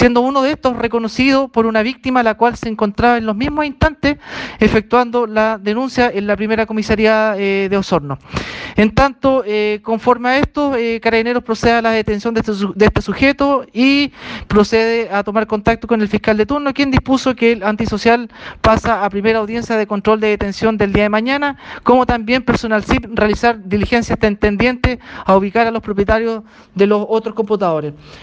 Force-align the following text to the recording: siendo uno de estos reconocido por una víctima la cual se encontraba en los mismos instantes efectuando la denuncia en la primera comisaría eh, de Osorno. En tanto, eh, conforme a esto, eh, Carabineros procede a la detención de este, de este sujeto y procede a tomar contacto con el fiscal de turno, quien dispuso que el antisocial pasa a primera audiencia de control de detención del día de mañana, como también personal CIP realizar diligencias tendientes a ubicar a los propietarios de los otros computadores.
siendo 0.00 0.22
uno 0.22 0.40
de 0.40 0.52
estos 0.52 0.78
reconocido 0.78 1.48
por 1.48 1.66
una 1.66 1.82
víctima 1.82 2.22
la 2.22 2.34
cual 2.34 2.56
se 2.56 2.70
encontraba 2.70 3.18
en 3.18 3.26
los 3.26 3.36
mismos 3.36 3.66
instantes 3.66 4.16
efectuando 4.58 5.26
la 5.26 5.58
denuncia 5.58 6.10
en 6.10 6.26
la 6.26 6.36
primera 6.36 6.64
comisaría 6.64 7.34
eh, 7.36 7.68
de 7.68 7.76
Osorno. 7.76 8.18
En 8.76 8.94
tanto, 8.94 9.42
eh, 9.46 9.80
conforme 9.82 10.30
a 10.30 10.38
esto, 10.38 10.74
eh, 10.74 11.00
Carabineros 11.02 11.42
procede 11.42 11.72
a 11.72 11.82
la 11.82 11.90
detención 11.90 12.32
de 12.32 12.40
este, 12.40 12.52
de 12.74 12.86
este 12.86 13.02
sujeto 13.02 13.66
y 13.74 14.10
procede 14.48 15.10
a 15.10 15.22
tomar 15.22 15.46
contacto 15.46 15.86
con 15.86 16.00
el 16.00 16.08
fiscal 16.08 16.38
de 16.38 16.46
turno, 16.46 16.72
quien 16.72 16.90
dispuso 16.90 17.34
que 17.34 17.52
el 17.52 17.62
antisocial 17.62 18.30
pasa 18.62 19.04
a 19.04 19.10
primera 19.10 19.40
audiencia 19.40 19.76
de 19.76 19.86
control 19.86 20.18
de 20.20 20.28
detención 20.28 20.78
del 20.78 20.94
día 20.94 21.02
de 21.02 21.08
mañana, 21.10 21.58
como 21.82 22.06
también 22.06 22.42
personal 22.42 22.84
CIP 22.84 23.04
realizar 23.12 23.62
diligencias 23.68 24.18
tendientes 24.18 24.98
a 25.26 25.36
ubicar 25.36 25.66
a 25.66 25.70
los 25.70 25.82
propietarios 25.82 26.42
de 26.74 26.86
los 26.86 27.04
otros 27.06 27.34
computadores. 27.34 27.92